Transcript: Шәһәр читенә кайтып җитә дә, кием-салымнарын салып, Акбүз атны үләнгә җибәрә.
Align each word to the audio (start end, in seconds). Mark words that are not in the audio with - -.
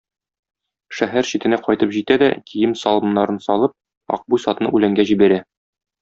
Шәһәр 0.99 1.27
читенә 1.31 1.59
кайтып 1.67 1.91
җитә 1.97 2.17
дә, 2.23 2.29
кием-салымнарын 2.51 3.37
салып, 3.47 3.75
Акбүз 4.17 4.47
атны 4.55 4.73
үләнгә 4.79 5.07
җибәрә. 5.11 5.39